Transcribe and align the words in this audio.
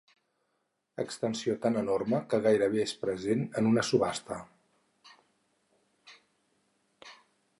Extensió 1.01 1.55
tan 1.65 1.75
enorme 1.81 2.21
que 2.31 2.39
gairebé 2.47 2.79
és 2.85 2.95
present 3.03 3.45
en 3.61 3.69
una 3.73 3.85
subhasta. 3.91 4.39